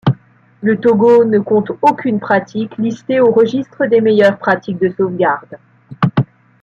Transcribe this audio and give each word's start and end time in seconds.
Le 0.61 0.79
Togo 0.79 1.25
ne 1.25 1.37
compte 1.37 1.73
aucune 1.83 2.19
pratique 2.19 2.75
listée 2.79 3.19
au 3.19 3.31
registre 3.31 3.85
des 3.85 4.01
meilleures 4.01 4.39
pratiques 4.39 4.79
de 4.79 4.89
sauvegarde. 4.89 5.59